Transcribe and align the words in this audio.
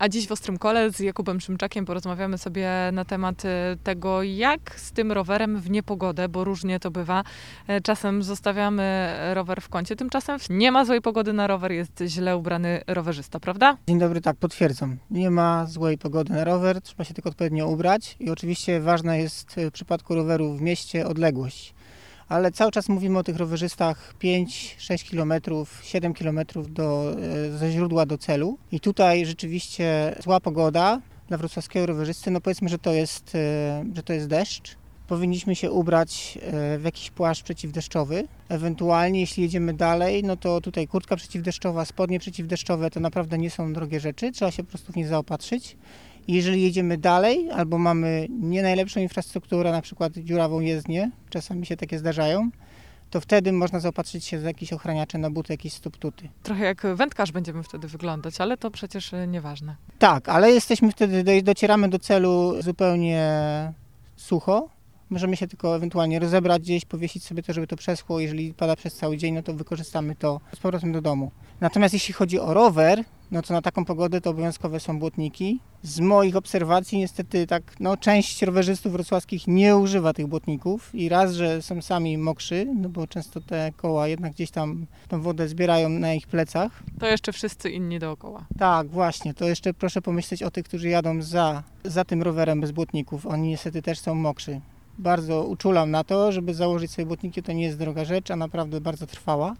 A 0.00 0.08
dziś 0.08 0.26
w 0.28 0.32
Ostrym 0.32 0.58
Kole 0.58 0.90
z 0.92 1.00
Jakubem 1.00 1.40
Szymczakiem 1.40 1.84
porozmawiamy 1.84 2.38
sobie 2.38 2.68
na 2.92 3.04
temat 3.04 3.44
e, 3.44 3.76
tego, 3.84 4.22
jak 4.22 4.80
z 4.80 4.92
tym 4.92 5.12
rowerem 5.12 5.60
w 5.60 5.70
niepogodę, 5.70 6.28
bo 6.28 6.44
różnie 6.44 6.80
to 6.80 6.90
bywa. 6.90 7.24
E, 7.66 7.80
Czasem 7.80 8.22
zostawiamy 8.22 9.14
rower 9.34 9.60
w 9.60 9.68
kącie, 9.68 9.96
tymczasem 9.96 10.38
nie 10.50 10.72
ma 10.72 10.84
złej 10.84 11.00
pogody 11.00 11.32
na 11.32 11.46
rower, 11.46 11.72
jest 11.72 12.02
źle 12.06 12.36
ubrany 12.36 12.80
rowerzysta, 12.86 13.40
prawda? 13.40 13.76
Dzień 13.88 13.98
dobry, 13.98 14.20
tak, 14.20 14.36
potwierdzam. 14.36 14.96
Nie 15.10 15.30
ma 15.30 15.66
złej 15.66 15.98
pogody 15.98 16.32
na 16.32 16.44
rower, 16.44 16.82
trzeba 16.82 17.04
się 17.04 17.14
tylko 17.14 17.30
odpowiednio 17.30 17.68
ubrać 17.68 18.16
i 18.20 18.30
oczywiście 18.30 18.80
ważna 18.80 19.16
jest 19.16 19.56
w 19.56 19.70
przypadku 19.70 20.14
roweru 20.14 20.52
w 20.52 20.60
mieście 20.60 21.06
odległość. 21.06 21.74
Ale 22.30 22.52
cały 22.52 22.70
czas 22.70 22.88
mówimy 22.88 23.18
o 23.18 23.22
tych 23.22 23.36
rowerzystach 23.36 24.14
5-6 24.22 25.10
km, 25.10 25.32
7 25.82 26.14
km 26.14 26.40
do, 26.68 27.12
e, 27.12 27.58
ze 27.58 27.72
źródła 27.72 28.06
do 28.06 28.18
celu. 28.18 28.58
I 28.72 28.80
tutaj 28.80 29.26
rzeczywiście 29.26 30.16
zła 30.22 30.40
pogoda 30.40 31.00
dla 31.28 31.38
wrocławskiego 31.38 31.86
rowerzysty, 31.86 32.30
no 32.30 32.40
powiedzmy, 32.40 32.68
że 32.68 32.78
to 32.78 32.92
jest, 32.92 33.34
e, 33.34 33.84
że 33.94 34.02
to 34.02 34.12
jest 34.12 34.26
deszcz. 34.26 34.76
Powinniśmy 35.08 35.56
się 35.56 35.70
ubrać 35.70 36.38
e, 36.42 36.78
w 36.78 36.84
jakiś 36.84 37.10
płaszcz 37.10 37.42
przeciwdeszczowy. 37.42 38.28
Ewentualnie, 38.48 39.20
jeśli 39.20 39.42
jedziemy 39.42 39.74
dalej, 39.74 40.24
no 40.24 40.36
to 40.36 40.60
tutaj 40.60 40.88
kurtka 40.88 41.16
przeciwdeszczowa, 41.16 41.84
spodnie 41.84 42.18
przeciwdeszczowe 42.18 42.90
to 42.90 43.00
naprawdę 43.00 43.38
nie 43.38 43.50
są 43.50 43.72
drogie 43.72 44.00
rzeczy, 44.00 44.32
trzeba 44.32 44.50
się 44.50 44.62
po 44.62 44.68
prostu 44.68 44.92
w 44.92 44.96
nie 44.96 45.08
zaopatrzyć. 45.08 45.76
I 46.28 46.32
Jeżeli 46.34 46.62
jedziemy 46.62 46.98
dalej, 46.98 47.50
albo 47.50 47.78
mamy 47.78 48.26
nie 48.30 48.62
najlepszą 48.62 49.00
infrastrukturę, 49.00 49.72
na 49.72 49.82
przykład 49.82 50.12
dziurawą 50.12 50.60
jezdnię, 50.60 51.10
czasami 51.30 51.66
się 51.66 51.76
takie 51.76 51.98
zdarzają, 51.98 52.50
to 53.10 53.20
wtedy 53.20 53.52
można 53.52 53.80
zaopatrzyć 53.80 54.24
się 54.24 54.38
w 54.38 54.44
jakieś 54.44 54.72
ochraniacze 54.72 55.18
na 55.18 55.30
buty, 55.30 55.52
jakieś 55.52 55.72
stoptuty. 55.72 56.28
Trochę 56.42 56.64
jak 56.64 56.82
wędkarz 56.94 57.32
będziemy 57.32 57.62
wtedy 57.62 57.88
wyglądać, 57.88 58.40
ale 58.40 58.56
to 58.56 58.70
przecież 58.70 59.14
e, 59.14 59.26
nieważne. 59.26 59.76
Tak, 59.98 60.28
ale 60.28 60.50
jesteśmy 60.50 60.92
wtedy, 60.92 61.24
do- 61.24 61.42
docieramy 61.42 61.88
do 61.88 61.98
celu 61.98 62.62
zupełnie 62.62 63.22
sucho. 64.16 64.68
Możemy 65.10 65.36
się 65.36 65.46
tylko 65.48 65.76
ewentualnie 65.76 66.18
rozebrać 66.18 66.62
gdzieś, 66.62 66.84
powiesić 66.84 67.24
sobie 67.24 67.42
to, 67.42 67.52
żeby 67.52 67.66
to 67.66 67.76
przeschło. 67.76 68.20
Jeżeli 68.20 68.54
pada 68.54 68.76
przez 68.76 68.94
cały 68.94 69.16
dzień, 69.16 69.34
no 69.34 69.42
to 69.42 69.54
wykorzystamy 69.54 70.14
to 70.16 70.40
z 70.54 70.58
powrotem 70.58 70.92
do 70.92 71.00
domu. 71.02 71.30
Natomiast 71.60 71.94
jeśli 71.94 72.14
chodzi 72.14 72.38
o 72.40 72.54
rower, 72.54 73.04
no 73.30 73.42
to 73.42 73.54
na 73.54 73.62
taką 73.62 73.84
pogodę 73.84 74.20
to 74.20 74.30
obowiązkowe 74.30 74.80
są 74.80 74.98
błotniki. 74.98 75.60
Z 75.82 76.00
moich 76.00 76.36
obserwacji 76.36 76.98
niestety 76.98 77.46
tak, 77.46 77.62
no 77.80 77.96
część 77.96 78.42
rowerzystów 78.42 78.92
wrocławskich 78.92 79.46
nie 79.46 79.76
używa 79.76 80.12
tych 80.12 80.26
błotników 80.26 80.94
i 80.94 81.08
raz, 81.08 81.32
że 81.32 81.62
są 81.62 81.82
sami 81.82 82.18
mokrzy, 82.18 82.66
no 82.76 82.88
bo 82.88 83.06
często 83.06 83.40
te 83.40 83.72
koła 83.76 84.08
jednak 84.08 84.32
gdzieś 84.32 84.50
tam 84.50 84.86
tą 85.08 85.22
wodę 85.22 85.48
zbierają 85.48 85.88
na 85.88 86.14
ich 86.14 86.26
plecach. 86.26 86.82
To 86.98 87.06
jeszcze 87.06 87.32
wszyscy 87.32 87.70
inni 87.70 87.98
dookoła. 87.98 88.46
Tak, 88.58 88.88
właśnie. 88.88 89.34
To 89.34 89.48
jeszcze 89.48 89.74
proszę 89.74 90.02
pomyśleć 90.02 90.42
o 90.42 90.50
tych, 90.50 90.64
którzy 90.64 90.88
jadą 90.88 91.22
za, 91.22 91.62
za 91.84 92.04
tym 92.04 92.22
rowerem 92.22 92.60
bez 92.60 92.70
błotników. 92.70 93.26
Oni 93.26 93.48
niestety 93.48 93.82
też 93.82 93.98
są 93.98 94.14
mokrzy. 94.14 94.60
Bardzo 94.98 95.44
uczulam 95.44 95.90
na 95.90 96.04
to, 96.04 96.32
żeby 96.32 96.54
założyć 96.54 96.90
sobie 96.90 97.06
błotniki. 97.06 97.42
To 97.42 97.52
nie 97.52 97.64
jest 97.64 97.78
droga 97.78 98.04
rzecz, 98.04 98.30
a 98.30 98.36
naprawdę 98.36 98.80
bardzo 98.80 99.06
trwała 99.06 99.54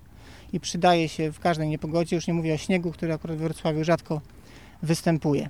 i 0.53 0.61
przydaje 0.61 1.09
się 1.09 1.33
w 1.33 1.41
każdej 1.41 1.69
niepogodzie. 1.69 2.17
Już 2.17 2.27
nie 2.27 2.35
mówię 2.35 2.55
o 2.55 2.57
śniegu, 2.57 2.93
który 2.93 3.13
akurat 3.13 3.37
w 3.37 3.41
Wrocławiu 3.41 3.85
rzadko 3.85 4.21
występuje. 4.83 5.49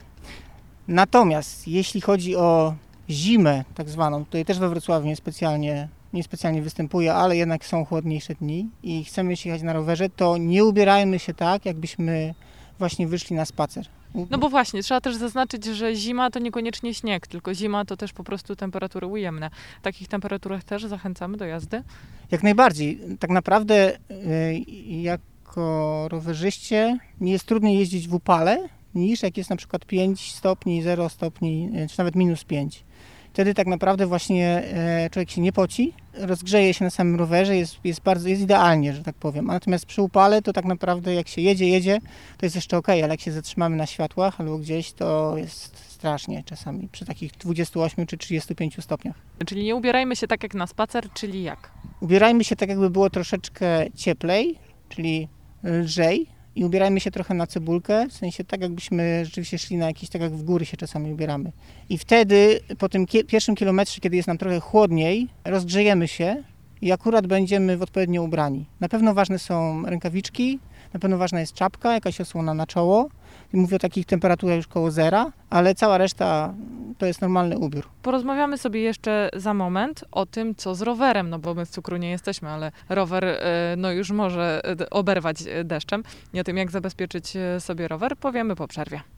Natomiast 0.89 1.69
jeśli 1.69 2.01
chodzi 2.01 2.37
o 2.37 2.75
zimę 3.11 3.65
tak 3.75 3.89
zwaną, 3.89 4.25
tutaj 4.25 4.45
też 4.45 4.59
we 4.59 4.69
Wrocławiu 4.69 5.07
niespecjalnie, 5.07 5.89
niespecjalnie 6.13 6.63
występuje, 6.63 7.15
ale 7.15 7.37
jednak 7.37 7.65
są 7.65 7.85
chłodniejsze 7.85 8.35
dni 8.35 8.69
i 8.83 9.05
chcemy 9.05 9.37
się 9.37 9.49
jechać 9.49 9.63
na 9.63 9.73
rowerze, 9.73 10.11
to 10.11 10.37
nie 10.37 10.65
ubierajmy 10.65 11.19
się 11.19 11.35
tak, 11.35 11.67
jakbyśmy 11.67 12.35
właśnie 12.79 13.07
wyszli 13.07 13.37
na 13.37 13.45
spacer. 13.45 13.87
No 14.31 14.39
bo 14.39 14.49
właśnie, 14.49 14.83
trzeba 14.83 15.01
też 15.01 15.17
zaznaczyć, 15.17 15.65
że 15.65 15.95
zima 15.95 16.31
to 16.31 16.39
niekoniecznie 16.39 16.95
śnieg, 16.95 17.27
tylko 17.27 17.55
zima 17.55 17.85
to 17.85 17.97
też 17.97 18.13
po 18.13 18.25
prostu 18.25 18.57
temperatury 18.57 19.07
ujemne. 19.07 19.51
W 19.81 19.83
takich 19.83 20.09
temperaturach 20.09 20.65
też 20.65 20.85
zachęcamy 20.85 21.37
do 21.37 21.45
jazdy. 21.45 21.83
Jak 22.31 22.43
najbardziej. 22.43 23.01
Tak 23.21 23.31
naprawdę 23.31 23.97
y, 24.11 24.65
jako 24.87 26.07
rowerzyście 26.11 26.99
nie 27.21 27.33
jest 27.33 27.45
trudniej 27.45 27.79
jeździć 27.79 28.09
w 28.09 28.15
upale 28.15 28.69
niż 28.95 29.23
jak 29.23 29.37
jest 29.37 29.51
na 29.51 29.57
przykład 29.57 29.85
5 29.85 30.35
stopni, 30.35 30.83
0 30.83 31.09
stopni, 31.09 31.71
y, 31.85 31.89
czy 31.89 31.99
nawet 31.99 32.17
minus 32.17 32.45
5. 32.45 32.85
Wtedy 33.33 33.55
tak 33.55 33.67
naprawdę 33.67 34.07
właśnie 34.07 34.47
e, 34.47 35.11
człowiek 35.11 35.31
się 35.31 35.41
nie 35.41 35.53
poci, 35.53 35.93
rozgrzeje 36.15 36.75
się 36.75 36.85
na 36.85 36.91
samym 36.91 37.17
rowerze, 37.17 37.57
jest, 37.57 37.77
jest 37.85 38.03
bardzo, 38.03 38.29
jest 38.29 38.43
idealnie, 38.43 38.93
że 38.93 39.03
tak 39.03 39.15
powiem. 39.15 39.47
Natomiast 39.47 39.87
przy 39.87 40.03
upale 40.03 40.43
to 40.43 40.53
tak 40.53 40.65
naprawdę 40.65 41.15
jak 41.15 41.29
się 41.29 41.41
jedzie, 41.41 41.69
jedzie, 41.69 41.99
to 42.39 42.47
jest 42.47 42.57
jeszcze 42.57 42.77
ok, 42.77 42.89
ale 42.89 43.09
jak 43.09 43.21
się 43.21 43.33
zatrzymamy 43.33 43.77
na 43.77 43.87
światłach 43.87 44.41
albo 44.41 44.59
gdzieś, 44.59 44.93
to 44.93 45.37
jest 45.37 45.91
strasznie 45.91 46.43
czasami 46.45 46.89
przy 46.89 47.05
takich 47.05 47.33
28 47.33 48.07
czy 48.07 48.17
35 48.17 48.77
stopniach. 48.81 49.17
Czyli 49.47 49.65
nie 49.65 49.77
ubierajmy 49.77 50.17
się 50.17 50.27
tak 50.27 50.43
jak 50.43 50.55
na 50.55 50.67
spacer, 50.67 51.13
czyli 51.15 51.43
jak? 51.43 51.71
Ubierajmy 52.01 52.45
się 52.45 52.57
tak, 52.57 52.69
jakby 52.69 52.91
było 52.91 53.11
troszeczkę 53.11 53.91
cieplej, 53.95 54.59
czyli 54.89 55.29
lżej. 55.65 56.27
I 56.61 56.65
ubierajmy 56.65 57.01
się 57.01 57.11
trochę 57.11 57.35
na 57.35 57.47
cebulkę, 57.47 58.07
w 58.09 58.13
sensie 58.13 58.45
tak, 58.45 58.61
jakbyśmy 58.61 59.25
rzeczywiście 59.25 59.59
szli 59.59 59.77
na 59.77 59.87
jakieś, 59.87 60.09
tak 60.11 60.23
jak 60.23 60.33
w 60.33 60.43
góry 60.43 60.67
się 60.67 60.77
czasami 60.77 61.13
ubieramy. 61.13 61.53
I 61.89 61.99
wtedy, 61.99 62.61
po 62.79 62.89
tym 62.89 63.07
kie- 63.07 63.25
pierwszym 63.25 63.55
kilometrze, 63.55 64.01
kiedy 64.01 64.17
jest 64.17 64.29
nam 64.29 64.39
trochę 64.39 64.61
chłodniej, 64.61 65.29
rozgrzejemy 65.45 66.09
się 66.09 66.37
i 66.83 66.93
akurat 66.93 67.27
będziemy 67.27 67.77
w 67.77 67.83
odpowiednio 67.83 68.23
ubrani. 68.23 68.67
Na 68.81 68.89
pewno 68.89 69.15
ważne 69.15 69.39
są 69.39 69.83
rękawiczki, 69.87 70.59
na 70.95 71.01
pewno 71.01 71.19
ważna 71.19 71.41
jest 71.41 71.55
czapka, 71.55 71.93
jakaś 71.93 72.21
osłona 72.21 72.55
na 72.55 72.67
czoło. 72.67 73.09
Mówię 73.53 73.77
o 73.77 73.79
takich 73.79 74.07
temperaturach 74.07 74.57
już 74.57 74.67
koło 74.67 74.91
zera, 74.91 75.33
ale 75.51 75.75
cała 75.75 75.99
reszta 75.99 76.55
to 76.99 77.07
jest 77.07 77.21
normalny 77.21 77.59
ubiór. 77.59 77.89
Porozmawiamy 78.03 78.59
sobie 78.59 78.81
jeszcze 78.81 79.31
za 79.37 79.55
moment 79.55 80.05
o 80.13 80.27
tym, 80.27 80.55
co 80.55 80.75
z 80.75 80.83
rowerem, 80.83 81.31
no 81.31 81.39
bo 81.39 81.55
my 81.55 81.67
z 81.67 81.71
cukru 81.71 81.97
nie 81.97 82.11
jesteśmy, 82.11 82.49
ale 82.49 82.73
rower 82.89 83.25
e, 83.25 83.39
no 83.79 83.91
już 83.93 84.11
może 84.11 84.61
e, 84.81 84.91
oberwać 84.91 85.37
e, 85.43 85.65
deszczem. 85.65 86.03
I 86.35 86.41
o 86.41 86.45
tym, 86.45 86.57
jak 86.57 86.71
zabezpieczyć 86.71 87.33
sobie 87.59 87.89
rower, 87.89 88.17
powiemy 88.17 88.57
po 88.57 88.69
przerwie. 88.69 89.01